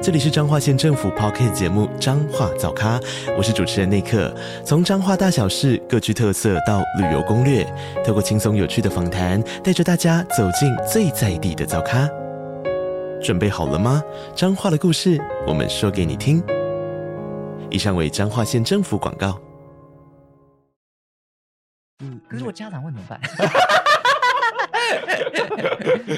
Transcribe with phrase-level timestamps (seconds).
[0.00, 3.00] 这里是彰化县政府 Podcast 节目《彰化早咖》，
[3.36, 4.32] 我是主持人内克。
[4.64, 7.66] 从彰化大小事各具特色到旅游攻略，
[8.06, 12.08] 透过轻松有趣的访谈，带着大家走进最在地的早咖。
[13.20, 14.00] 准备好了吗？
[14.36, 16.40] 彰化的故事，我们说给你听。
[17.68, 19.36] 以上为彰化县政府广告。
[22.04, 23.20] 嗯，可是我家长问怎么办？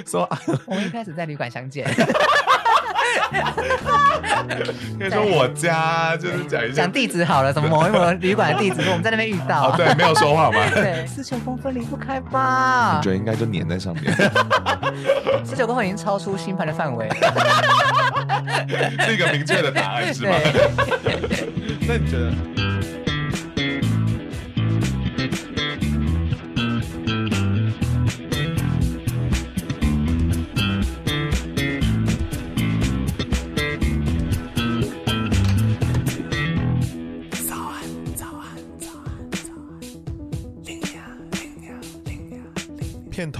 [0.06, 0.28] 说，
[0.66, 1.88] 我们一开始在旅馆相见。
[4.98, 9.76] 可以说我家就是讲一下，讲地址好了，什么某一某 旅馆的地址，我们在那边遇到、啊哦。
[9.76, 10.58] 对，没有说话嘛。
[10.74, 12.96] 对，四九公分离不开吧？
[12.98, 14.04] 我觉得应该就粘在上面。
[15.44, 17.08] 四九公分已经超出星盘的范围，
[19.06, 20.34] 是一个明确的答案是吗？
[21.88, 22.30] 那你觉得？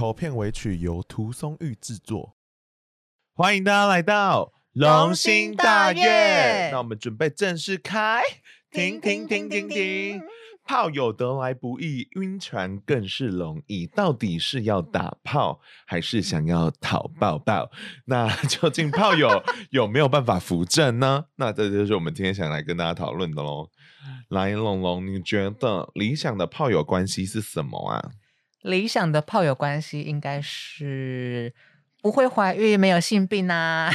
[0.01, 2.35] 头片尾曲由涂松玉制作，
[3.35, 6.71] 欢迎大家来到龙兴大悦。
[6.71, 8.23] 那我们准备正式开，
[8.71, 10.19] 停停停停停！
[10.65, 13.85] 炮友得来不易，晕船更是容易。
[13.85, 17.69] 到底是要打炮，还是想要讨抱抱？
[18.05, 21.25] 那究竟炮友 有没有办法扶正呢？
[21.35, 23.69] 那这就是我们今天想来跟大家讨论的喽。
[24.29, 28.09] 来，龙龙，你觉得理想的炮友关系是什么啊？
[28.61, 31.53] 理想的炮友关系应该是
[32.01, 33.91] 不会怀孕、没有性病啊，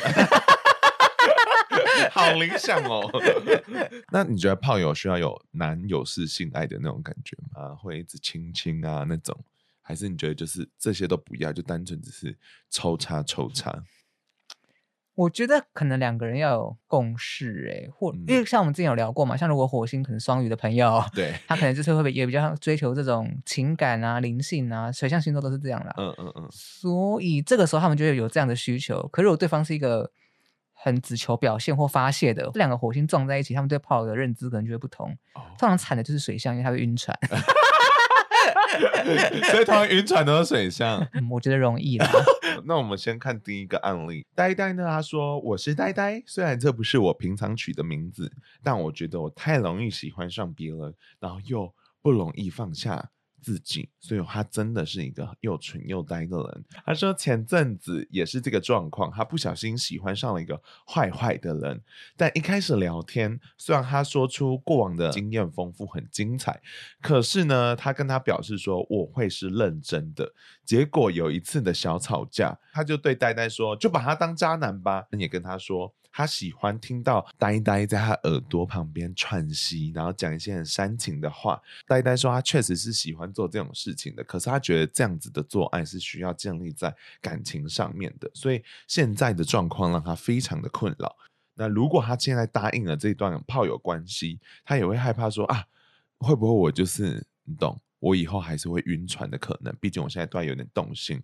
[2.10, 3.08] 好理想哦。
[4.10, 7.74] 那你觉得炮友需要有男友式性爱的那种感觉吗？
[7.74, 9.38] 会一直亲亲啊那种，
[9.82, 12.36] 还是你觉得就是这些都不要，就单纯只是
[12.70, 13.72] 抽插抽插？
[15.16, 29.08] 我觉得可能两个人要有共识，哎，或因为像我们之前有聊过嘛，像如果火星可能双鱼的朋友， 对，他可能就是会也比较追求这种情感啊、灵性啊，水象星座都是这样啦，嗯嗯嗯，所以这个时候他们就会有这样的需求。
[29.08, 30.10] 可是如果对方是一个
[30.74, 35.10] 很只求表现或发泄的，这两个火星撞在一起，他们对炮友的认知可能就会不同。
[35.32, 37.18] 哦、通常惨的就是水象，因为他会晕船。
[39.50, 42.06] 所以他们晕船都是水象，嗯，我觉得容易啦。
[42.64, 44.86] 那我们先看第一个案例，呆呆呢？
[44.86, 53.10] 他说：“我是呆呆，虽然这不是我平常取的名字，但我觉得我太容易喜欢上别人，然后又不容易放下。”
[53.42, 56.64] 自己，所以他真的是一个又蠢又呆的人。
[56.84, 61.80] 他说前阵子也是这个状况，他不小心喜欢上了一个坏坏的人。
[62.16, 66.60] 但一开始聊天，虽然他说出过往的经验丰富、很精彩，
[67.00, 70.32] 可是呢，他跟他表示说我会是认真的。
[70.64, 75.94] 结果有一次的小吵架，他就对呆呆说：“就把他当渣男吧。”也跟他说。
[76.16, 81.60] 他喜欢听到呆呆在他耳朵旁边喘息，然后讲一些很煽情的话。
[81.86, 91.14] 呆呆说他确实是喜欢做这种事情的，可是他觉得这样子的做爱是需要建立在感情上面的，所以现在的状况让他非常的困扰。
[91.52, 95.66] 那如果他现在答应了这段炮友关系，他也会害怕说啊，
[96.20, 99.70] 会不会我就是你懂，我以后还是会晕船的可能？
[99.78, 101.22] 毕竟我现在都还有点动心，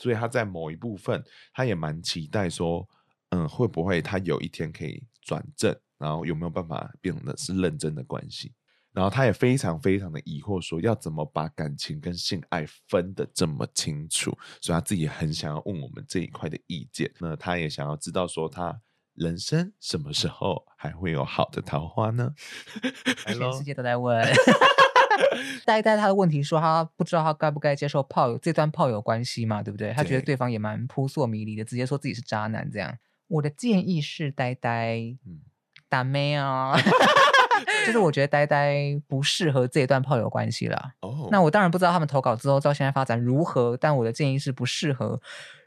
[0.00, 1.22] 所以他在某一部分，
[1.54, 2.88] 他也蛮期待说。
[3.32, 5.74] 嗯，会不会他有一天可以转正？
[5.98, 8.52] 然后有没有办法变得是认真的关系？
[8.92, 14.36] 然后他也非常非常的疑惑，说要怎么把感情跟性爱分得这么清楚？
[14.60, 17.10] 所以他自己很想要问我们这一块的意见。
[17.20, 18.82] 那他也想要知道说，他
[19.14, 22.34] 人生什么时候还会有好的桃花呢？
[23.24, 24.22] 全世界都在问。
[25.64, 29.62] 呆呆他的问题说，他不知道他该不该接受炮友这段炮友关系嘛？
[29.62, 29.92] 对不对？
[29.92, 32.98] 他觉得对方也蛮扑朔迷离的，直接说自己是渣男这样。
[33.32, 35.40] 我的建议是，呆呆，嗯，
[35.88, 36.76] 打妹啊，
[37.86, 40.92] 就是我觉得呆呆不适合这一段炮友关系啦。
[41.00, 45.20] 哦，那我当然不知道他们投稿之后到现在发展如何，但我的建议是不适合。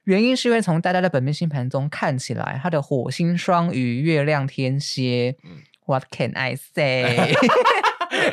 [0.03, 5.35] 原因是因为从呆呆的本命星盘中看起来，他的火星双鱼、月亮天蝎。
[5.44, 5.57] 嗯
[5.88, 7.33] ，What can I say？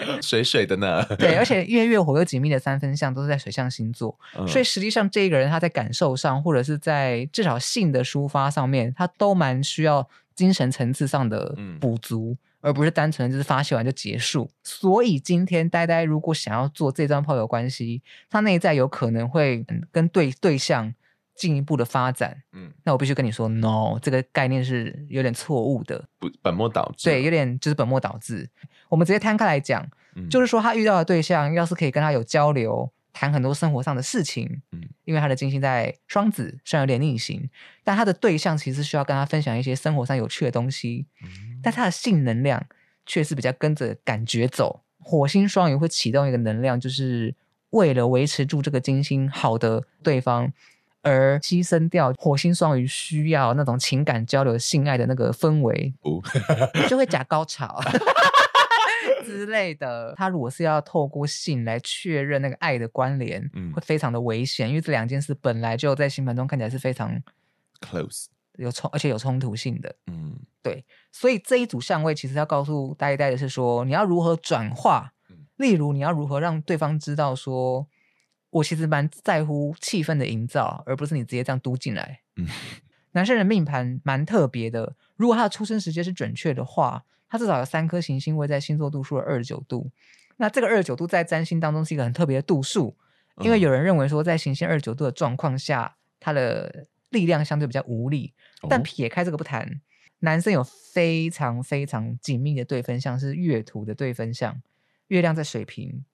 [0.23, 1.05] 水水的呢？
[1.17, 14.51] 对，而且月月火又紧密的三分相都是在水象星座，嗯、所以实际上这一个人他在感受上，或者是在至少性的抒发上面，他都蛮需要精神层次上的补足，嗯、而不是单纯的就是发泄完就结束。
[14.63, 20.93] 所以今天呆呆如果想要做这段炮友关系，他内在有可能会跟对对象
[21.43, 22.43] 进一步的发展。
[22.53, 27.11] 嗯，那我必须跟你说，no，这个概念是有点错误的，不本末倒置。
[27.11, 28.49] 对，有点就是本末倒置。
[28.89, 29.85] 我们直接摊开来讲，
[30.15, 32.93] 嗯、就是说他遇到的对象要是可以跟他有交流。
[33.15, 37.47] 谈很多生活上的事情，嗯，因为他的金星在双子，虽然有点逆行，
[37.85, 42.65] 但他的对象其实需要跟他分享一些生活上有趣的东西，嗯，但他的性能量
[43.05, 44.81] 却是比较跟着感觉走。
[44.99, 47.35] 火星双鱼会启动一个能量，就是
[47.69, 50.51] 为了维持住这个金星好的对方，
[51.03, 56.23] 而牺牲掉火星双鱼需要那种情感交流、性爱的那个氛围，哦，
[56.89, 57.81] 就会假高潮。
[59.25, 67.21] 之类的，他如果是要透过性来确认那个爱的关联，嗯，会非常的危险，因为这两件事本来就在星盘中看起来是非常
[67.81, 68.27] close，
[68.59, 75.13] 有冲，而且有冲突性的，嗯，对，所以这一组相位其实要告诉呆呆的是说，你要如何转化，
[75.57, 77.87] 例如你要如何让对方知道说，
[78.53, 82.47] 我其实蛮在乎气氛的营造，而不是你直接这样嘟进来，嗯，
[83.13, 87.05] 男生的命盘蛮特别的，如果他的出生时间是准确的话。
[87.33, 89.91] 他至少有三颗行星位在星座度数的二十九度，
[90.37, 92.95] 那这个二十九度在占星当中是一个很特别的度数，
[93.41, 98.35] 因为有人认为说在行星二十九度的状况下，他的力量相对比较无力。
[98.69, 99.81] 但撇开这个不谈，
[100.19, 104.61] 男生有非常非常紧密的对分项是月图的对分项，
[105.07, 106.05] 月亮在水瓶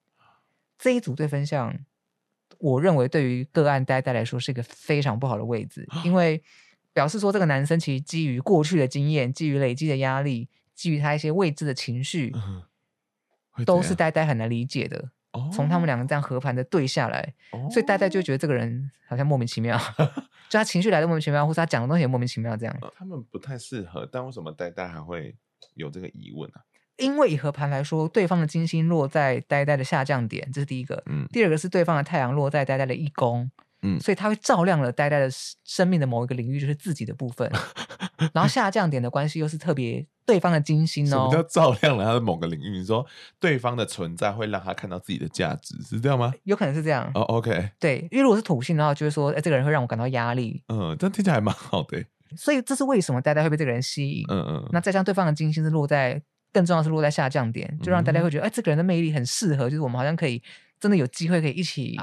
[0.78, 1.76] 这一组对分相，
[2.58, 6.42] 我认为对于个案呆呆来说是一个非常不好的位置，因为
[6.92, 10.48] 表示说这个男生其实基于过去的经验，基于累积的压力。
[10.78, 12.62] 基于他一些未知的情绪，嗯、
[13.64, 15.10] 都是呆呆很难理解的。
[15.32, 19.76] 哦、从他们两个这样和盘的对下来，哦、所以呆呆就觉得这个人好像莫名其妙，
[20.48, 22.78] 就他情绪来的莫名其妙，或是他讲的东西也莫名其妙这样。
[22.80, 25.34] 呃、他们不太适合，但为什么呆呆还会
[25.74, 26.62] 有这个疑问呢、啊？
[26.98, 31.02] 因为以合盘来说，对方的金星落在呆呆的下降点，这是第一个。
[31.06, 33.50] 嗯、第二个是对方的太阳落在呆呆的一宫。
[33.82, 35.30] 嗯，所以它会照亮了呆呆的
[35.64, 37.48] 生命的某一个领域，就是自己的部分。
[38.34, 41.10] 然后下降点的关系又是特别对方的金星哦。
[41.10, 42.78] 什么叫照亮了他的某个领域？
[42.78, 43.06] 你说
[43.38, 46.34] 对方的存在会让他看到自己的价值，是这样吗？
[46.42, 47.08] 有可能是这样。
[47.14, 47.70] 哦，OK。
[47.78, 50.60] 对，因为如果是土星的话，就会说，哎，这个人会让我感到压力。
[50.66, 52.04] 嗯，这听起来还蛮好的。
[52.36, 54.24] 所以这是为什么呆呆会被这个人吸引。
[54.28, 54.68] 嗯嗯。
[54.72, 56.20] 那再加上对方的金星是落在，
[56.52, 60.42] 更重要是落在下降点，就让大家会觉得，哎，这个人的魅力很适合，就是我们好像可以
[60.80, 61.96] 真的有机会可以一起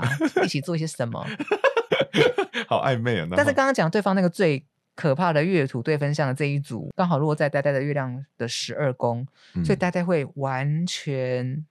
[0.44, 1.26] 一起做一些什么。
[2.68, 3.28] 好暧昧啊！
[3.36, 4.66] 但是刚刚讲对方那个最
[4.96, 11.66] 可怕的月土对分相的这一组，刚好落在呆呆的月亮的十二宫，嗯、所以呆呆会完全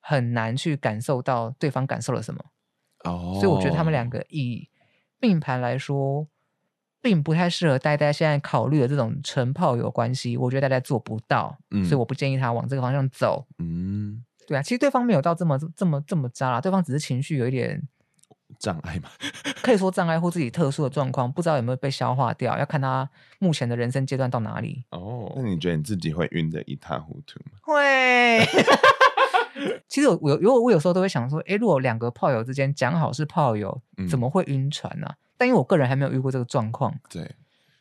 [0.00, 2.44] 很难去感受到对方感受了什么。
[3.04, 4.68] 哦，所以我觉得他们两个以
[5.20, 6.26] 命盘来说，
[7.04, 10.38] 并不太适合呆呆现在考虑的这种纯炮友关系。
[10.38, 13.46] 我觉得呆呆做不到，嗯、所以我不建议他往这个方向走。
[13.58, 17.86] 嗯，对啊，其实对方没有到这么这么这么渣啦，对方只是情绪有一点。
[18.60, 19.08] 障碍嘛，
[19.62, 23.08] 可以说障碍或自己特殊的状况，不知道有没有被消化掉，要看他
[23.40, 24.84] 目前的人生阶段到哪里。
[24.90, 27.58] 哦，那你觉得你自己会晕得一塌糊涂吗？
[27.64, 28.46] 会。
[29.88, 35.14] 其实我有有我有时候都会想说，哎，如果两个炮友之间讲好是炮友，怎么会晕船呢、啊？
[35.34, 36.98] 嗯、但因为我个人还没有遇过这个状况。
[37.10, 37.34] 对。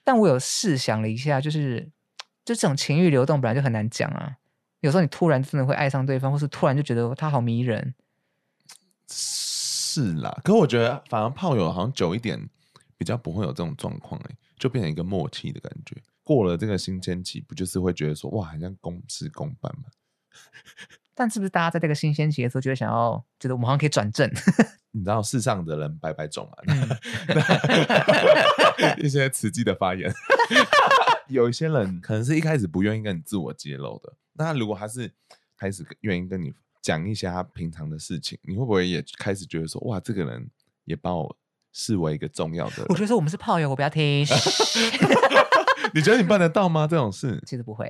[0.03, 1.89] 但我有试想了一下，就是
[2.43, 4.35] 就这种情欲流动本来就很难讲啊。
[4.81, 7.95] 有时候你突然真的会爱上对方，或是突然就觉得他好迷人。
[9.09, 12.49] 是啦，可我觉得反而炮友好像久一点，
[12.97, 15.95] 比较不会有这种状况哎，就变成一个默契的感觉。
[16.23, 19.85] 过了这个新鲜期，不就是会觉得说哇，好像公事公办吗？
[21.15, 24.29] 但是不是大家在这个新鲜期的时候，就会想要觉得我们好像可以转正？
[24.91, 26.57] 你知道世上的人百百种嘛？
[28.97, 30.13] 一些实际的发言，
[31.27, 35.11] 有一些人可能是一开始不愿意跟你自我揭露的，那如果他是
[35.57, 36.53] 开始愿意跟你。
[36.83, 40.49] 讲一些他平常的事情，你会不会也开始觉得说，哇，这个人
[40.83, 41.37] 也把我
[41.71, 42.85] 视为一个重要的人？
[42.89, 44.25] 我觉得说我们是炮友，我不要听。
[45.93, 46.85] 你觉得你办得到吗？
[46.85, 47.89] 这种事其实不会，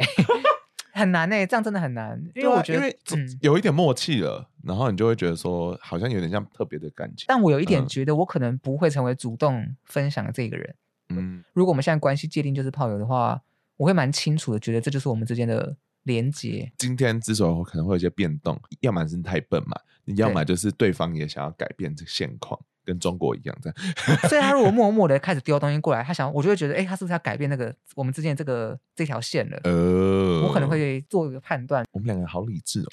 [0.94, 1.46] 很难呢、欸。
[1.46, 2.96] 这样真的很难，因为我觉得、
[3.42, 7.26] 有一点默契了，然后你就会觉得说，好像有点像特别的感情。
[7.28, 10.76] 但我有一点觉得，我可能不会成为主动分享的这个人。
[11.10, 13.42] 嗯，如果我们现在关系界定就是炮友的话，
[13.76, 15.76] 我会蛮清楚的，觉得这就是我们之间的。
[16.06, 23.76] 连接今天之所以可能会有些变动，要么是太笨嘛，你要么就是对方也想要改变这现况，对跟中国一样这样。
[24.30, 29.60] 所以他如果默默的开始丢东西过来，他想，我就会觉得，哎、欸，他是不是要改变那个我们之间这个这条线了？
[29.64, 31.86] 呃，我可能会做一个判断。
[31.92, 32.90] 我们两个好理智哦，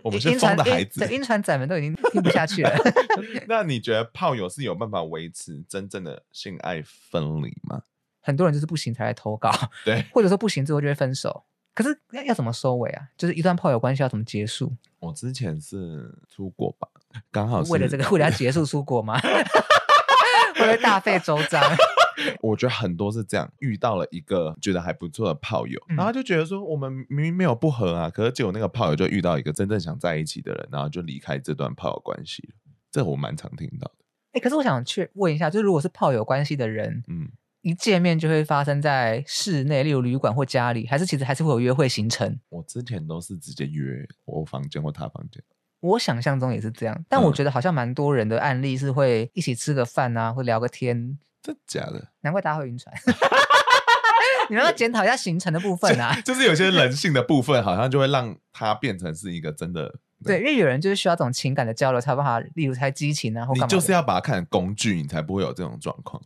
[0.02, 2.70] 我们是疯的孩子，晕船仔们都已经听不下去了。
[3.48, 7.82] 那你觉得炮友是有办法维持真正的性爱分离吗？
[8.20, 9.52] 很多人就是不行才来投稿，
[9.84, 11.44] 对，或者说不行之后就会分手。
[11.74, 13.02] 可是要要怎么收尾啊？
[13.18, 14.72] 就是一段炮友关系要怎么结束？
[14.98, 16.88] 我之前是出国吧，
[17.30, 19.18] 刚好是为了这个，为了要结束出国吗？
[20.54, 21.62] 会不会大费周章？
[22.40, 32.54] 我觉得很多是这样，遇到了一个觉得还不错的炮友，嗯、然后就觉得说我们明明没有不合啊，可是结果那个炮友就遇到一个真正想在一起的人，然后就离开这段炮友关系了。
[32.90, 33.94] 这我蛮常听到的。
[34.32, 37.28] 哎、欸，可是我想去问一下，就是如果是炮友关系的人，嗯。
[37.62, 42.38] 一见面就会发生在室内，例如旅馆或家里，还是其实还是会有约会行程？
[42.50, 45.42] 我之前都是直接约我房间或他房间。
[45.84, 51.18] 我想象中也是这样，但我觉得好像蛮多人的案例是会一起吃个饭啊，会聊个天。
[51.42, 52.08] 真假的？
[52.22, 52.94] 难怪大家会晕船。
[54.48, 56.18] 你们要检讨一下行程的部分啊。
[56.24, 59.94] 就，是有些人性的部分，好像就会让它变成是一个真的。
[60.24, 63.46] 对，因为有人就是需要这种情感的交流，才有办法，例如才激情啊。
[63.52, 66.22] 你就是要把它看成工具，你才不会有这种状况。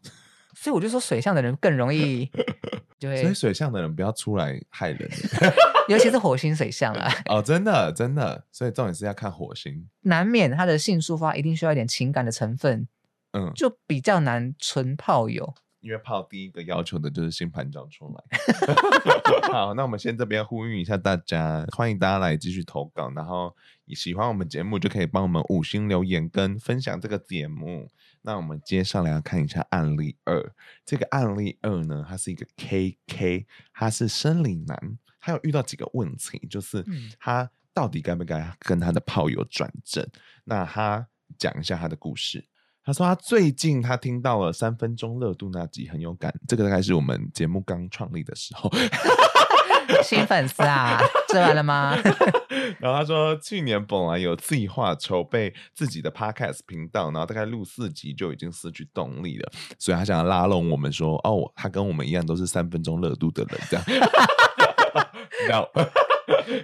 [0.60, 2.28] 所以我就说，水象的人更容易
[2.98, 5.08] 就会，所以水象的人不要出来害人，
[5.88, 7.08] 尤其是火星水象啊。
[7.26, 12.88] 哦，真的真的，所以重点是要看火星，难免他的性抒发一定需要一点情感的成分，
[13.30, 15.54] 嗯，就比较难纯泡友。
[15.80, 18.38] 因为泡第一个要求的就是星盘长出来。
[19.52, 27.88] 好，那我们先这边呼吁一下大家，欢迎大家来继续投稿，然后你喜欢我们节目就可以帮我们五星留言跟分享这个节目。
[28.22, 30.54] 那我们接下来要看一下案例二。
[30.84, 36.84] 这个案例二呢，他是一个 KK，他是生理男，他有遇到几个问题，就是
[37.18, 40.06] 他到底该不该跟他的炮友转正？
[40.44, 41.06] 那他
[41.38, 42.44] 讲一下他的故事。
[42.84, 48.70] 他说他最近他听到了三分钟热度那集很有感，这个大概是我们节目刚创立的时候。
[50.02, 51.96] 新粉丝啊，吃完了吗？
[52.80, 63.84] 然后他说，去年本来有计划筹备自己的 podcast 频道，然后大概录四集就已经失去动力了，所以他想要拉拢我们说，哦，他跟我们一样都是三分钟热度的人，这样。
[65.48, 65.68] 然后，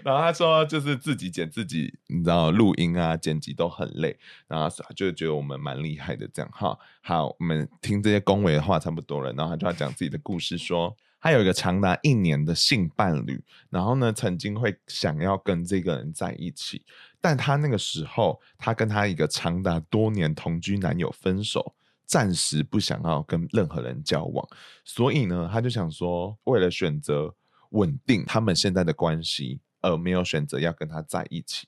[0.04, 6.76] 然后他说，就是自己剪自己，你知道录音啊、剪辑都很累，然后就觉得我们蛮厉害的，这样哈。
[7.02, 10.94] 好，我们听这些恭维的话差不多了，然后他就要讲自己的故事说。
[11.24, 16.84] 他有一个长达一年的性伴侣，然后呢，曾经会想要跟这个人在一起，
[17.18, 24.46] 但他那个时候，他跟他一个长达多年同居男友分手，暂时不想要跟任何人交往，
[24.84, 27.34] 所以呢，他就想说，为了选择
[27.70, 31.66] 稳定他们现在的关系，而没有选择要跟他在一起。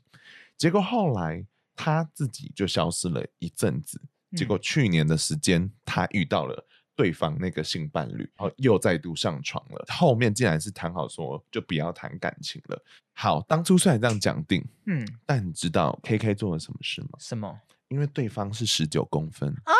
[0.58, 3.98] 结果后来他自己就消失了一阵子，
[4.36, 6.66] 结果去年的时间，他遇到了。
[6.96, 9.84] 对方那个性伴侣，然后又再度上床了。
[9.88, 12.82] 后面竟然是谈好说，就不要谈感情了。
[13.12, 17.10] 好，当初虽然这样讲定，嗯，但你知道 K K 做了什么事吗？
[17.18, 17.60] 什么？
[17.88, 19.72] 因为对方是十九公分啊，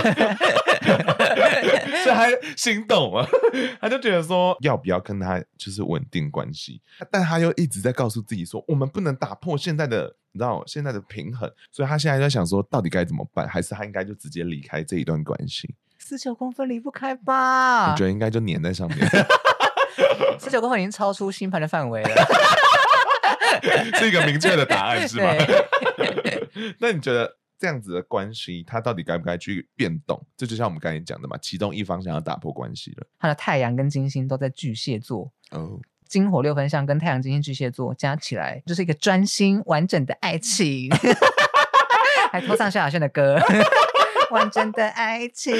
[2.02, 3.26] 所以他心动啊，
[3.78, 6.80] 他就觉得说要不要跟他就是稳定关系，
[7.10, 13.46] 但他又一直在告诉自己说，我们不能打破现在的，你知道现在的平衡，所以他现在在想说，到底该怎么办？
[13.46, 15.74] 还是他应该就直接离开这一段关系？
[16.16, 17.90] 十九公分离不开吧？
[17.90, 18.98] 我觉得应该就粘在上面。
[20.38, 22.08] 十九公分已经超出星盘的范围了，
[23.98, 25.32] 是一个明确的答案是吗？
[26.78, 30.24] 那你觉得这样子的关系，它到底该不该去变动？
[30.36, 33.04] 这就像我们刚才讲的嘛，其中一方想要打破关系了。
[33.18, 40.88] 他的太阳跟金星都在巨蟹座哦，金火六分相跟太阳、金星、巨蟹座加起来，就是一个专心完整的爱情。
[42.30, 43.40] 还拖上萧亚轩的歌。
[44.30, 45.54] 完整的爱情，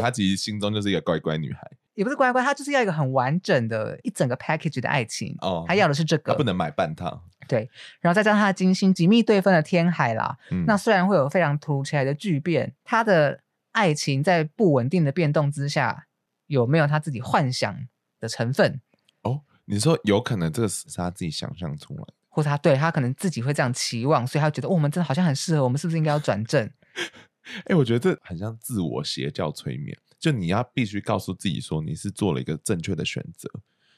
[0.00, 5.64] 他其实心中就是一个乖乖女孩，也不是乖乖，她就是要一个很完整的一整个 package 的爱情哦。
[5.68, 7.22] 她要的是这个，他不能买半套。
[7.48, 7.68] 对，
[8.00, 13.40] 然后再加上他的金星紧密对分的天海啦，嗯、那虽然会有非常突如其来的巨变，她的
[13.72, 16.06] 爱情在不稳定的变动之下，
[16.46, 17.76] 有没有她自己幻想
[18.20, 18.80] 的成分？
[19.22, 26.70] 哦，你说有可能这个是她自己想象出来，或者他对他可能自己会这样期望，所以他觉得、哦、我们真的好像很适合，我们是不是应该要转正？
[27.64, 33.50] 哎、欸，我觉得这很像自我邪教催眠，就你要必须告诉自己说你是做了一个正确的选择，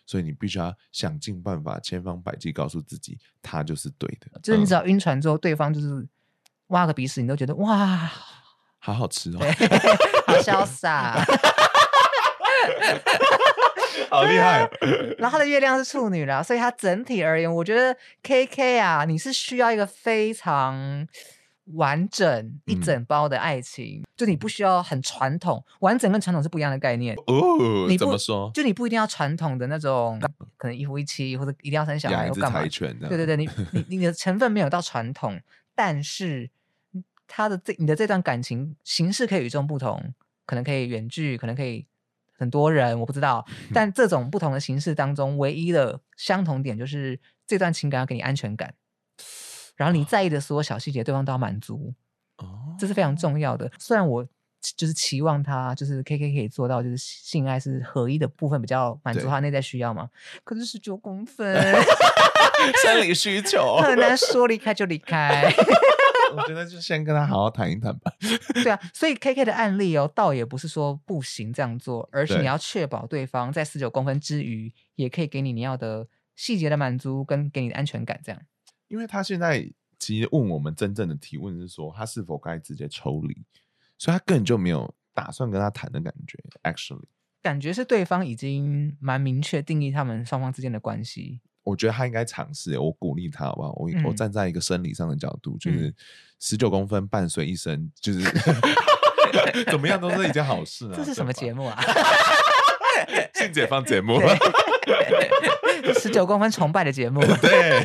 [0.07, 4.41] 所以你必须要想尽办法、千方百计告诉自己，他就是对的。
[4.43, 6.09] 就是你只要晕船之后，嗯、对方就是
[6.69, 8.11] 挖个鼻屎，你都觉得哇，
[8.79, 9.39] 好好吃哦，
[10.27, 11.21] 好潇洒，
[14.09, 14.67] 好厉害。
[15.19, 21.07] 然后他的月亮是处女啦，所以他整体而言，我觉得 K K 啊，你是需要一个非常。
[21.75, 27.87] 完整一整包的爱情，嗯、就你不需要很传统，完整跟传统是不一样的概念哦。
[27.89, 28.51] 你怎么说？
[28.53, 30.21] 就你不一定要传统的那种，
[30.57, 32.61] 可能一夫一妻或者一定要生小孩，或干嘛？
[33.09, 35.41] 对对对，你 你你的成分没有到传统，
[35.75, 36.51] 但是
[37.27, 40.13] 他的这你的这段感情形式可以与众不同，
[40.45, 41.87] 可能可以远距，可能可以
[42.37, 43.47] 很多人，我不知道。
[43.73, 48.75] 但这种不同的形式当中，唯一的相同点就是这段情感要给你安全感，
[49.83, 51.93] 然后你在意的所有小细节，对方都要满足。
[52.37, 53.69] 哦，这是非常重要的。
[53.79, 54.25] 虽然我
[54.77, 60.09] 就是期望他，就是 K K 可以做到，就是性爱是合一的部分比较满足他内在需要嘛。
[60.45, 61.53] 可是十九公分
[62.85, 65.53] 生理需求很难说离开就离开。
[66.35, 68.11] 我觉得就先跟他好好谈一谈吧。
[68.55, 78.41] 对啊，所以 K K 的案例哦，倒也不是说不行这样做，而是你要确保对方在十九公分之余，也可以给你你要的细节的满足，跟给你的安全感这样。
[78.93, 79.67] 因为他现在
[79.99, 83.35] 其实问我们真正的提问是说，他是否该直接抽离，
[83.97, 86.39] 所以他根本就没有打算跟他谈的感觉。
[86.63, 87.07] Actually，
[87.41, 91.41] 感觉是对方已经蛮明确定义他们双方之间的关系。
[91.63, 93.73] 我觉得他应该尝试，我鼓励他好不好？
[93.77, 95.95] 我、嗯、我站在一个生理上的角度，就是
[96.39, 98.21] 十九公分伴随一生，就是
[99.71, 100.95] 怎么样都是一件好事啊！
[100.95, 101.81] 这是什么节目啊？
[103.35, 104.21] 性解放节目，
[105.99, 107.21] 十九公分崇拜的节目。
[107.41, 107.85] 对，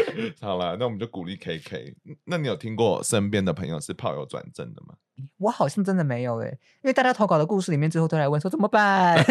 [0.40, 1.94] 好了，那我们就鼓励 KK。
[2.24, 4.94] 那你有听过身边的朋友是炮友转正的吗？
[5.38, 9.18] 我好像真的没有哎、欸，因为大家投稿的故事里面，最后都来问说怎么办。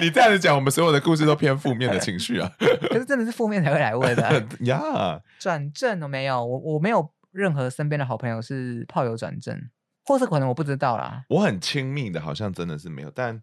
[0.00, 2.50] 你这样子讲，我们所有的故事都偏负面的情绪啊！
[2.58, 5.20] 可是真的是负面才会来问的呀。
[5.38, 6.44] 转正了没有？
[6.44, 9.56] 我我没有任何身边的好朋友是炮友转正，
[10.04, 11.24] 或是可能我不知道啦。
[11.28, 13.10] 我很亲密的，好像真的是没有。
[13.14, 13.40] 但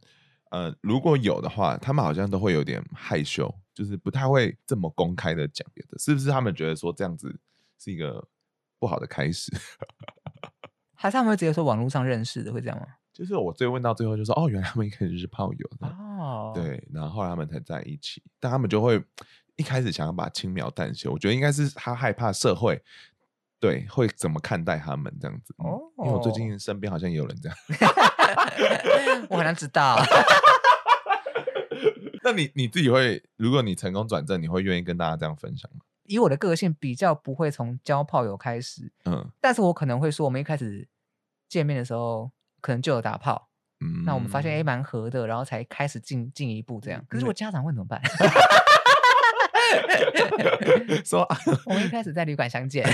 [0.50, 5.98] 呃，如果有的话，他们好像都会有点害羞，就是不太会这么公开的讲别的。
[5.98, 7.40] 是不是他们觉得说这样子
[7.78, 8.28] 是一个
[8.80, 9.52] 不好的开始？
[10.96, 12.86] 还是他们会直接说网络上认识的，会这样吗？
[13.14, 19.04] 就是我最问到最后，就说哦，原来他们一开始是炮友的哦，对，然后后来他们才在一起，但他们就会
[19.56, 22.82] 一开始想要把轻描淡写，我觉得应该是他害怕社会
[23.60, 27.58] 对会怎么看待他们这样子哦、嗯，因为我最近身边好像也有人这样，
[29.30, 29.98] 我好像知道。
[32.24, 35.82] 那你你自己会，如果你成功转正，你会愿意跟大家这样分享吗？
[36.04, 40.88] 以我的个性，比较不会从交炮友开始，嗯，但是我可能会说，我们一开始
[41.48, 42.32] 见面的时候。
[42.62, 43.48] 可能就有打炮，
[43.80, 47.02] 嗯，那我们发现哎，蛮合的，然后才开始进进一步这样。
[47.08, 48.02] 可是我家长问怎么办？
[51.06, 51.26] 说
[51.66, 52.86] 我们一开始在旅馆相见，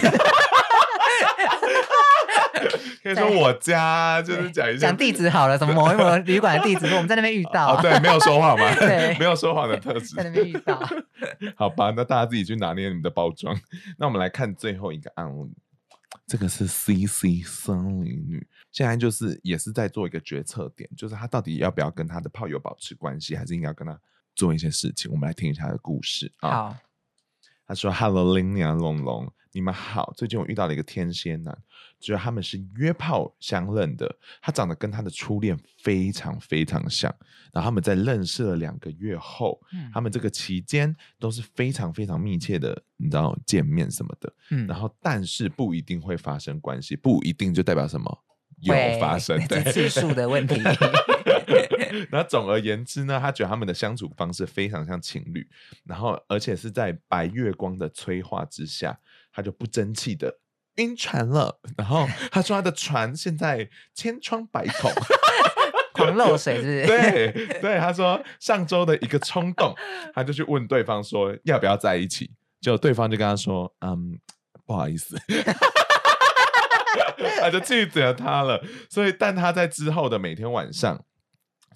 [3.03, 10.79] 可以说我家就是讲一下讲地址好了，什么某一某旅馆的地址，我们在那边遇到，哦，对，没有说谎嘛， 对，没有说谎的特质，在那边遇到。
[11.55, 13.55] 好吧，那大家自己去拿捏你们的包装。
[13.97, 15.53] 那我们来看最后一个案例。
[16.27, 23.99] 这个是 CC 森林女，现在就是也是在做一个决策点，就是她到底要不要跟她的炮友保持关系，还是应该要跟她
[24.33, 25.11] 做一些事情。
[25.11, 26.49] 我们来听一下她的故事啊。
[26.49, 26.77] 好，
[27.67, 31.55] 她说：“Hello，林娘龙龙。”你们好，最近我遇到了一个天蝎男，
[32.05, 37.11] 就是他们是约炮相认的，他长得跟他的初恋非常非常像，
[37.51, 48.23] 然后他们在认识了两个月后，嗯，他们这个期间都是非常非常密切的，你知道见面什么的，嗯，然后但是不一定会发生关系，不一定就代表什么
[48.61, 50.61] 有发生，对，次数的问题。
[52.11, 55.47] 那总而言之呢，他觉得他们的相处方式非常像情侣，
[55.85, 58.99] 然后而且是在白月光的催化之下。
[59.37, 60.33] 他就不争气的
[60.75, 64.91] 晕船了，然后 他说他的船现在千疮百孔，
[65.93, 66.85] 狂漏水是不是？
[66.87, 69.73] 对对，他说上周的一个冲动，
[70.13, 74.19] 他就去问对方说要不要在一起，结果对方就跟他说嗯，
[74.65, 75.17] 不好意思，
[77.39, 78.61] 他就拒绝他了。
[78.89, 81.03] 所以，但他在之后的每天晚上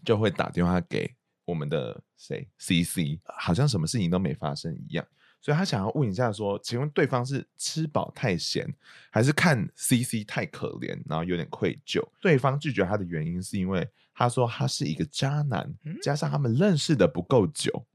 [0.04, 5.06] 就会打电话给我们的谁 CC，好像什么事情都没发生一样。
[5.42, 8.68] 所以他想要问一下说，说请问对方是吃饱太闲，
[9.10, 12.06] 还是看 CC 太可怜，然后有点愧疚？
[12.22, 17.86] 对方拒绝他的原因是因为他说他是一个渣男，加上他们认识的不够久，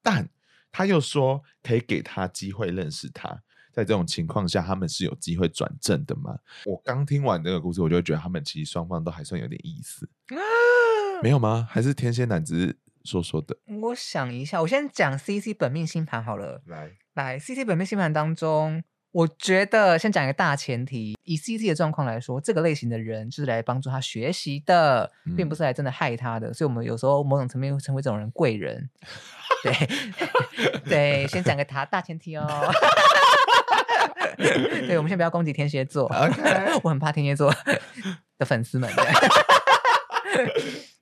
[0.00, 0.28] 但
[0.70, 3.42] 他又说可以给他机会认识他。
[3.72, 6.36] 在这种情况下，他们是有机会转正的吗？
[6.66, 10.08] 我刚听完这个故事，我就会觉得他们其实双方都还算有点意思。
[11.22, 11.66] 没有吗？
[11.70, 12.76] 还是天蝎男只是？
[13.04, 16.62] 说说的，我想一下，我先讲 CC 本命星盘好了。
[16.66, 18.82] 来来，CC 本命星盘当中，
[19.12, 26.52] 我觉得先讲一个大前提，以 CC 的状况来说，这个类型的人就是来帮助他学习的，嗯、并不是来真的害他的。
[26.52, 28.90] 所以，我们有时候某种层面会成为这种人贵人。
[29.62, 29.72] 对
[30.88, 32.46] 对，先讲个他大前提哦。
[34.36, 36.04] 对，我们先不要攻击天蝎座
[36.82, 37.54] 我很怕天蝎座
[38.38, 38.90] 的粉丝们。
[38.94, 39.04] 对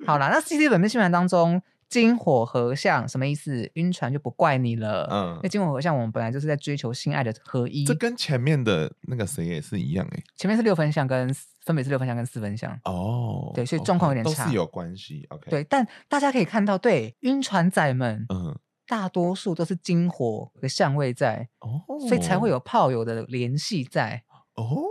[0.06, 1.60] 好了，那 CC 本命星盘当中。
[1.88, 3.70] 金火合相什么意思？
[3.74, 5.08] 晕船就不怪你了。
[5.10, 7.84] 嗯，那金火合相，我们本来就是在追求心爱的合一。
[7.84, 10.22] 这跟前面的那个谁也是一样哎。
[10.36, 12.70] 前面是六分相跟分别是六分相跟四分相。
[12.84, 14.44] 哦，对，所以状况有点差。
[14.44, 15.26] 都是有关系。
[15.30, 15.50] OK。
[15.50, 24.22] 对，但大家可以看到，对晕船仔们，嗯，大多数都是金火的相位在，哦，所以才会有炮友的联系在。
[24.56, 24.82] 哦，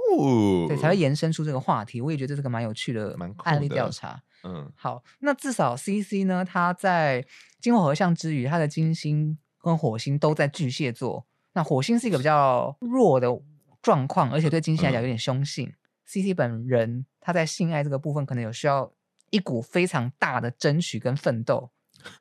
[0.68, 2.00] 对，才会延伸出这个话题。
[2.00, 4.18] 我也觉得这是个蛮有趣的案例调查。
[4.44, 7.26] 嗯，好，那至少 CC 呢，他在
[7.60, 11.26] 金火合相之余，他的金星跟火星都在巨蟹座。
[11.54, 13.28] 那火星是一个比较弱的
[13.82, 15.68] 状况，而且对金星来讲有点凶性。
[15.68, 18.94] 嗯、CC 本人他在性爱这个部分，可能有需要
[19.32, 21.72] 一股非常大的争取跟奋斗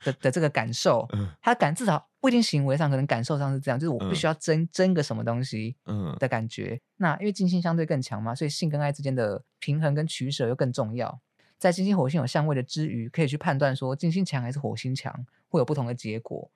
[0.02, 1.06] 的的这个感受。
[1.12, 6.70] 嗯、他感至少不一定行为上，可能感受上是这样，就是我必须要争争个什么东西，嗯的感觉。
[6.72, 11.20] 嗯、那因为金星相对更强嘛，所以性跟爱之间的平衡跟取舍又更重要。
[11.58, 16.50] 在金星火星有相位的之余，可以去判断说金星强还是火星强，会有不同的结果。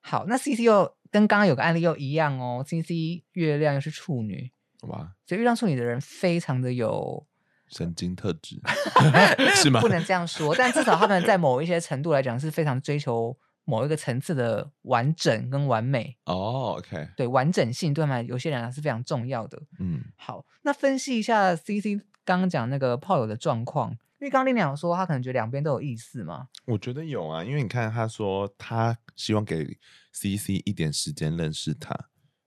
[0.00, 4.50] 好，那 C C 又跟刚刚有个案例又一样哦，C C 月亮又是处女，
[4.82, 7.26] 哇，所以月亮处女的人非常的有
[7.68, 8.60] 神经特质，
[9.56, 9.80] 是吗？
[9.80, 16.14] 不能这样说，但至少他们在某一些程度来讲是非常追求某一个层次的完整跟完美。
[16.26, 19.62] 哦，OK，对，完整性对他们有些人来是非常重要的。
[19.78, 23.96] 嗯，好，那分析一下 C C 刚刚讲那个炮友的状况。
[24.24, 26.48] 因为刚刚丽娘说，他可能觉得两边都有意思嘛。
[26.64, 29.76] 我觉得有啊，因为你看，他说他希望给
[30.14, 31.94] CC 一点时间认识他。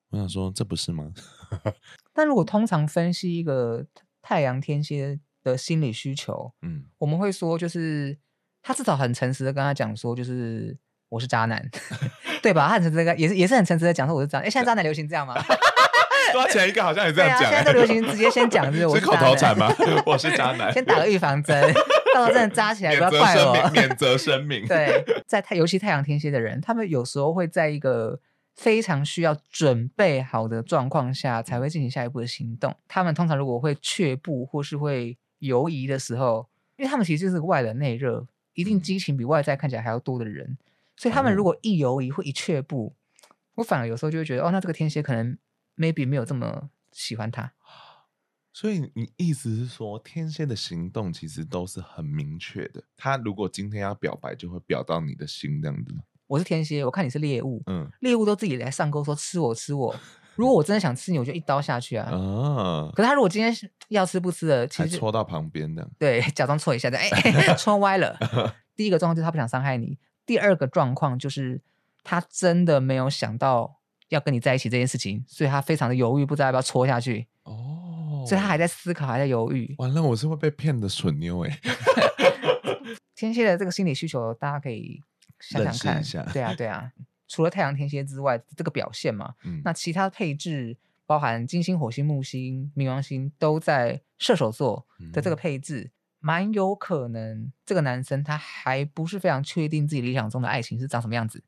[0.10, 1.12] 我想说，这不是吗？
[2.16, 3.86] 但如果通常分析一个
[4.24, 8.18] 太阳天蝎的心理需求，嗯，我们会说，就是
[8.64, 10.76] 他至少很诚实的跟他讲说，就是
[11.10, 11.64] 我是渣男，
[12.42, 12.70] 对吧？
[12.70, 14.48] 他很诚实的，也是也是很诚实的讲说我是渣男。
[14.48, 15.36] 哎，现在渣男流行这样吗？
[16.38, 19.74] 抓起来一个好像也这样讲、欸，现在都流行直接先讲，就 是我是口头禅吗？
[20.06, 21.74] 我是渣男，先打个预防针，
[22.14, 24.64] 到时候真的扎起来不要怪我，免责声明。
[24.68, 28.20] 对，在太尤其太阳天蝎的人，他们有时候会在一个
[28.56, 32.76] 非常需要准备好的状况下才会进行下一步的行动。
[32.88, 38.24] 他们通常如果会却步或是会犹疑的时候，因为他们其实就是外冷内热，
[38.54, 40.56] 一定激情比外在看起来还要多的人，
[40.96, 42.94] 所以他们如果一犹疑或一却步，
[43.56, 45.36] 我反而有时候就会觉得，哦，那这个天蝎可能。
[45.78, 47.54] Maybe 没有这么喜欢他，
[48.52, 52.84] 所以你意思是说，天蝎的行动其实都是很明确的。
[52.98, 56.00] 他如果今天要表白，就会表到你的心这样子吗？
[56.26, 59.96] 我是天蝎，我看你是猎物，嗯，猎物都自己来上钩，说吃我吃我。
[60.36, 62.10] 如果我真的想吃你，我就一刀下去啊。
[62.12, 63.56] 啊可是他如果今天
[63.90, 67.10] 要吃不吃的，其实戳到旁边的，对，假装戳一下，哎
[67.56, 68.18] 戳歪了。
[68.76, 71.62] 第一个状况就是他不想伤害你，第二个状况就是
[72.04, 73.77] 他真的没有想到。
[74.10, 77.28] 要跟你在一起这件事情，所以他非常的犹豫，不知道要不要戳下去。
[77.44, 79.74] 哦，所以他还在思考，还在犹豫。
[79.78, 81.60] 完了，我是会被骗的蠢妞哎。
[83.16, 85.02] 天蝎的这个心理需求，大家可以
[85.40, 86.34] 想想看。
[86.34, 86.92] 对啊，对啊。
[87.28, 101.44] 除了太阳天蝎之外，这个表现嘛，嗯、那其他配置包含金星、火星、木星、冥王星都在射手座的这个配置，蛮、嗯、有可能这个男生他还不是非常确定自己理想中的爱情是长什么样子。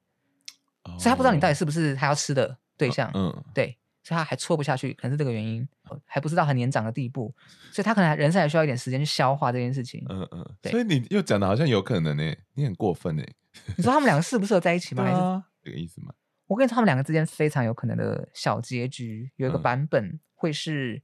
[0.84, 3.44] 所以他不知道你到底是不是他要吃的对象，嗯，嗯。
[3.54, 5.68] 对，所以他还戳不下去，可能是这个原因，
[6.06, 7.34] 还不知道很年长的地步，
[7.72, 10.72] 所以他可能人生还需要一点时间去消化这件事情，嗯嗯，对。
[10.72, 13.24] 所以你又讲的好像有可能呢，你很过分呢，
[13.76, 15.04] 你说他们两个适不适合在一起吗？
[15.04, 15.44] 还是？
[15.64, 16.14] 这个意思吗？
[16.48, 21.02] 我跟你说，他们两个之间非常有可能的小结局，有一个版本会是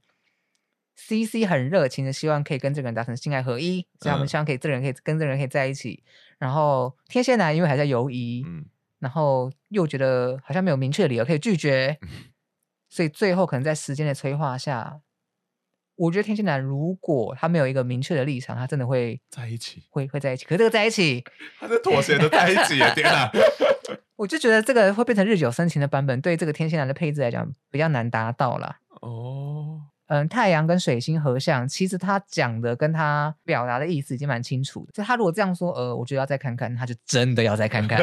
[0.96, 6.02] CC 很热情的希望可以跟这个人达成性爱合一，所以他们希望可以这个人可以跟这个人可以在一起，
[6.38, 8.64] 然后天蝎男因为还在犹疑，嗯。
[9.06, 11.96] 然后又觉得好像没有明确的理由可以拒绝，
[12.88, 15.00] 所以最后可能在时间的催化下，
[15.94, 20.44] 我觉得天蝎男如果他没有一个明确的立场，他真的会在一起，会会在一起。
[20.44, 21.22] 可是这个在一起，
[21.60, 22.90] 他是妥协的在一起啊！
[22.98, 23.30] 天哪，
[24.16, 28.78] 我就觉得这个会变成日久生情的版本，对这个天蝎男的配置来讲比较难达到了。
[29.00, 29.82] 哦。
[30.06, 34.92] 嗯，太阳跟水星合相，其实他讲的跟他表达的意思已经蛮清楚的。
[34.92, 38.00] 就他如果这样说，呃，我觉得要再看看，他就真的要再看看，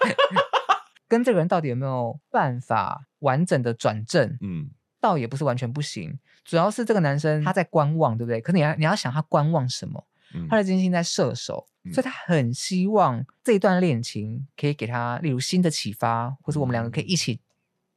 [1.08, 4.36] 跟这个人到底有没有办法完整的转正？
[4.42, 8.40] 嗯，倒也不是完全不行，主要是这个男生他在观望，对不对？
[8.40, 10.06] 可你要你要想他观望什么？
[10.34, 17.40] 嗯，他的金星在射手，嗯，所以他很希望这一段恋情可以给他，例如新的启发，或者我们两个可以一起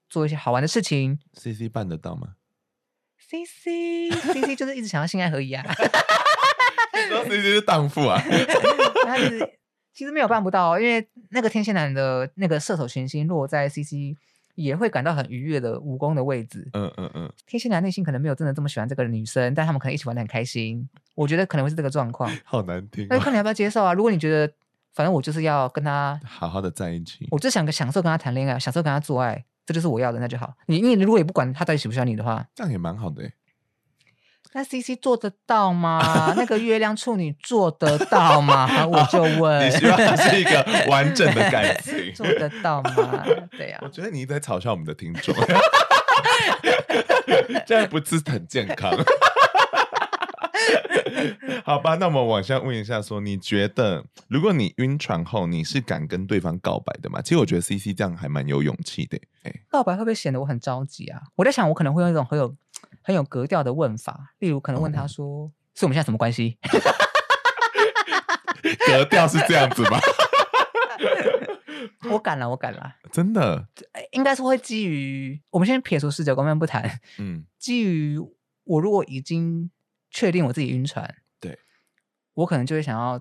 [0.08, 1.20] 做一些好玩的事情。
[1.34, 2.36] C C 办得到吗
[3.32, 5.64] ？C C C C 就是一直想要性爱合一啊，
[6.92, 8.22] C C 是荡妇啊？
[9.08, 9.50] 他其实
[9.94, 14.18] 其实没有办不到，因为那个天蝎男的那个射手群星落在 C C
[14.56, 16.70] 也会感到很愉悦的武功的位置。
[16.74, 20.88] 嗯嗯嗯，天蝎男内心可能没有真的这么喜欢这个女生，但他们可能一起玩的很开心。
[21.16, 22.30] 我觉得可能会是这个状况。
[22.44, 23.94] 好难听，那看你要不要接受啊？
[23.94, 24.54] 如果你觉得
[24.94, 27.28] 反正我就是要跟他好好的在一起。
[27.32, 30.54] 我就想享受跟他谈恋爱，享受跟他做爱，这就是我要的，那就好。
[30.66, 33.24] 你你如果也不管他到底喜不喜欢你的话，这样也蛮好的。
[34.54, 36.34] 那 CC 做得到吗？
[36.36, 38.86] 那个月亮处女做得到吗？
[38.86, 39.62] 我就 问。
[39.62, 43.24] 哦、你希望他是一个完整的感 情，做得到吗？
[43.58, 43.84] 对呀、啊。
[43.84, 45.34] 我觉得你在嘲笑我们的听众，
[47.66, 48.92] 这样不是很健康。
[51.64, 57.22] 好吧，那我们往下问一下说，说你觉得，如果你晕船后，你是敢跟对方告白的吗？
[57.22, 59.20] 其实我觉得 CC 这样还蛮有勇气的。
[59.70, 61.22] 告白会不会显得我很着急啊？
[61.36, 62.56] 我在想，我可能会用一种很有
[63.02, 66.58] 很有格调的问法，例如可能问他说：“嗯、是我们现在什么关系？”
[68.88, 70.00] 格调是这样子吗？
[72.12, 73.68] 我敢了，我敢了，真的，
[74.12, 78.20] 应该是会基于我们先撇除十九公面不谈，嗯，基于
[78.64, 79.72] 我如果已经
[80.12, 81.58] 确定我自己晕船，对，
[82.36, 83.20] 我可能就会想要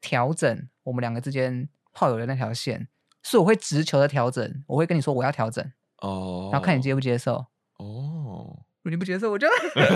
[0.00, 2.88] 调整我们两个之间炮友的那条线，
[3.22, 5.64] 所以我会直球的调整，我会跟你说我要调整
[5.98, 7.46] 哦，然后看你接不接受。
[7.76, 8.64] 哦。
[8.82, 9.46] 如果你不接受，我就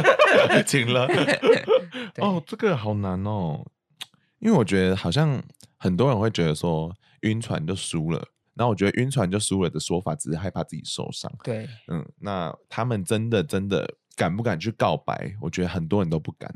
[0.67, 1.07] 请了。
[2.17, 3.63] 哦，这个好难哦，
[4.39, 5.43] 因为我觉得好像
[5.77, 11.31] 很多人会觉得说晕船就输了，然后我觉得晕船就输了的说法只是害怕自己受伤。
[11.45, 15.33] 对，嗯，那他们真的真的敢不敢去告白？
[15.41, 16.53] 我觉得很多人都不敢。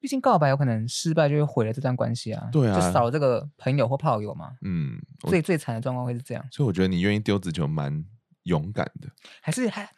[0.00, 2.48] 毕竟告白有可能失败，就会毁了这段关系啊。
[2.52, 4.50] 对啊，就少了这个朋友或炮友嘛。
[4.62, 6.44] 嗯，最最惨的状况会是这样。
[6.52, 8.04] 所以我觉得你愿意丢子球蛮
[8.44, 9.08] 勇敢的，
[9.40, 9.88] 还是还。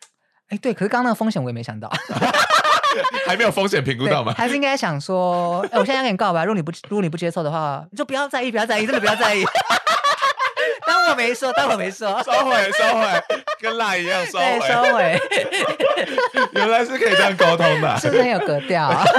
[0.49, 1.89] 哎，对，可是刚刚那个风险我也没想到，
[3.27, 4.33] 还没有风险评估到吗？
[4.33, 9.45] 还是应该想说，哎，我现在要跟你告白，如果你不如果你不接受的话，你就不要在意，不要在意，真的不要在意。
[11.15, 13.07] 没说，当我没说，收回，收回，
[13.61, 15.19] 跟辣一样收回，对，收回。
[16.55, 19.05] 原来是可以这样沟通的，是不是很有格调啊？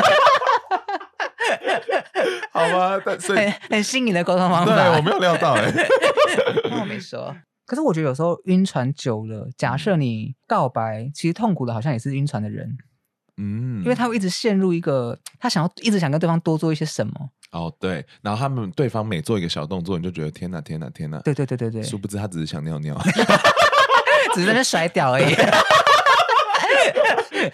[2.51, 5.71] 好吧，但是很很新颖的沟通方法，对，我没有料到哎，
[6.69, 7.35] 当 我没说。
[7.65, 12.77] 可是我觉得有时候晕船久了，假设你告白，其实痛苦的好像也是晕船的人，
[13.37, 17.13] 嗯，因为他会一直陷入一个他想要一直想跟对方多做一些什么。
[17.51, 21.19] 哦，对，然后他们对方每做一个小动作，你就觉得天哪，天哪，天哪！
[21.19, 22.97] 对对对对对，殊不知他只是想尿尿
[24.33, 25.35] 只是在那甩屌而已。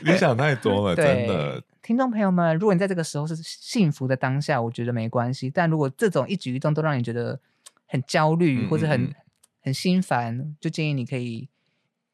[0.02, 1.64] 你想太多了，真的。
[1.82, 7.40] 听众朋友们，如果你在这个时候是幸福的当下，我觉得没关系；但如果这种一举一动都让你觉得
[7.88, 9.16] 很焦虑，嗯、或者很
[9.62, 11.48] 很心烦，就建议你可以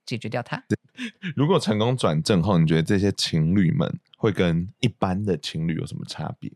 [0.06, 0.64] 解决掉它。
[1.36, 6.52] 如果成功转正后，你觉得这些情侣们会跟一般的情侣有什么差别？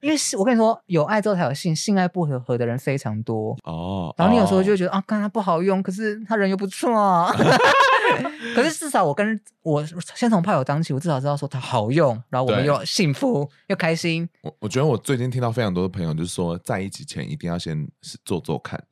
[0.00, 4.14] 因为我跟你说，有爱之后才有性，性爱不合合的人非常多哦。
[4.16, 7.32] 然后你有时候就会觉得、哦、啊，看他不好用，可是他人又不错啊。
[8.54, 9.84] 可是至少我跟我
[10.14, 14.28] 先从炮友当起，我至少知道说他好用，然后我们又幸福又开心。
[14.42, 17.86] 我我觉得我最近听到非常多的朋友就是说，在一起前一定要先
[18.24, 18.82] 做做看。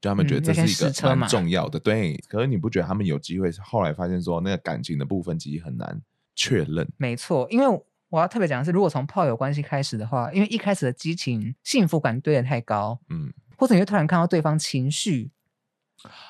[0.00, 2.16] 就他们觉得这是一个蛮重要的，对。
[2.26, 6.00] 可是你不觉得他们有机会后来发现说，那个感情的部分其实很难
[6.34, 6.88] 确认？
[6.96, 15.30] 没错，因为我要特别讲的是，如果从炮友关系开始的话，因为一开始的激情、幸福感堆得太高，嗯，或者你会突然看到对方情绪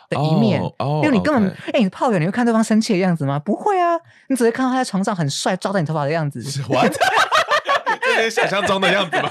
[0.08, 3.38] 的一面，哦哦、因为你根本，哎你炮友你会看对方生气的样子吗？
[3.38, 6.40] 不会啊，你只会看到他在床上很帅，抓着你头发的样子。
[6.68, 6.92] What?
[8.02, 9.30] 这是想象中的样子吗？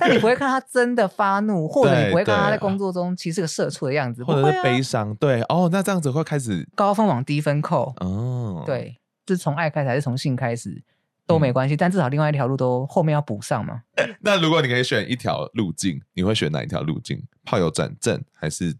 [0.00, 5.14] 但你不会看他真的发怒，或者你不会看他在工作中其实是个社畜的样子，或者是悲伤。
[5.16, 7.94] 对哦，那这样子会开始高分往低分扣。
[8.00, 10.82] 哦，对，就是从爱开始还是从性开始
[11.26, 13.82] 都没关系，嗯、但至少另外一条路都后面要补上嘛。
[14.20, 17.22] 那如果你可以选一条路径，你会选哪一条路径？
[17.44, 18.76] 炮友转正还是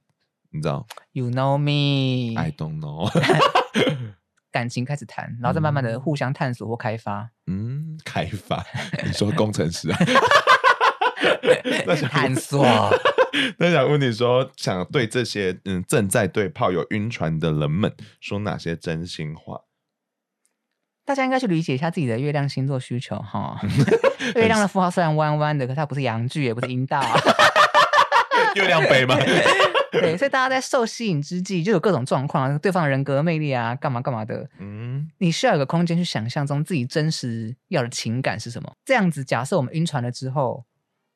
[0.50, 3.10] 你知道？You know me, I don't know。
[4.52, 7.28] 感情开始谈，然后再慢慢的互相探索或开发。
[7.46, 8.64] 嗯，开发？
[9.04, 9.98] 你说工程师啊？
[11.86, 12.64] 那想探索。
[13.58, 19.60] 那想问你说，想对这些嗯正在对炮友晕船的人们说哪些真心话？
[21.04, 23.60] 大家应该去理解一下自己的月亮星座需求哈。
[24.36, 27.02] 月亮的符号虽然弯弯的，可是它不是阳具，也不是阴道。
[28.56, 29.16] 月亮杯吗？
[29.92, 34.48] 对，所以大家在受吸引之际，就有各种状况，对方的人格魅力啊，干嘛干嘛的。
[34.58, 38.72] 嗯，你需要有个空间去想象中自己真实要的情感是什么。
[38.84, 40.64] 这样子，假设我们晕船了之后，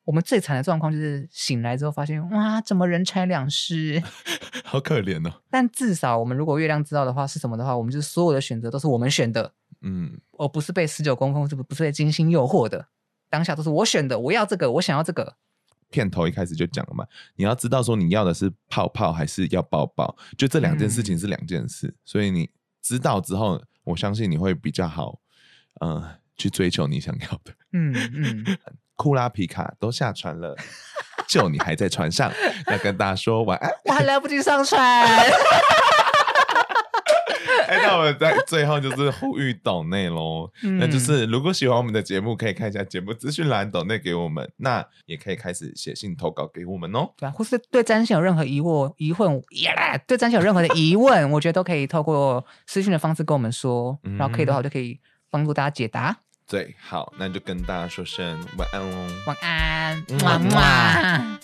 [0.05, 4.01] 我们最惨的状况就是醒来之后发现，哇，怎么人财两失，
[4.63, 5.41] 好可怜哦。
[5.49, 12.87] 但至少我们如果月亮知道的话是什么的话，我们就是所有的选择都是我们选的，嗯，我不是被十九宫风，不是被金星诱惑的。
[13.29, 15.35] 当下都是我选的，我要这个，我想要这个。
[15.91, 17.03] 片头一开始就讲了嘛，
[17.35, 22.49] 你要知道说你要的是泡泡还是要抱抱，就这两件事情是两件事，嗯、所以你
[22.81, 25.19] 知道之后，我相信你会比较好，
[25.81, 27.53] 嗯、呃，去追求你想要的。
[27.73, 28.57] 嗯嗯，
[28.95, 30.55] 库拉皮卡都下船了，
[31.27, 32.31] 就你还在船上，
[32.69, 33.71] 要跟大家说晚安。
[33.85, 35.07] 我还来不及上船。
[37.79, 47.09] 哎，那我们在最后就是呼吁岛内喽，那就是如果喜欢我们的节目，可以看一下节目资讯栏岛内给我们，那也可以开始写信投稿给我们哦。
[47.17, 49.41] 对啊，或是对占星有任何疑惑、疑问，
[50.07, 56.17] 对占星有任何的疑问，我觉得都可以透过私讯的方式跟我们说，然后可以的话就可以帮助大家解答。
[56.47, 58.25] 对，好，那就跟大家说声
[58.57, 61.39] 晚安喽，晚安，晚安。